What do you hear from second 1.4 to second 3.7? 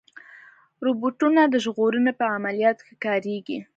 د ژغورنې په عملیاتو کې کارېږي.